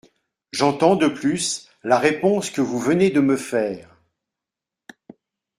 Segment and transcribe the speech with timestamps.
[0.51, 4.01] J’entends, de plus, la réponse que vous venez de me faire.